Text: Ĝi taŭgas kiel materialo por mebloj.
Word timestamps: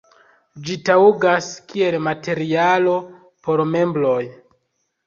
Ĝi 0.69 0.77
taŭgas 0.87 1.51
kiel 1.73 1.99
materialo 2.09 2.99
por 3.47 3.65
mebloj. 3.77 4.21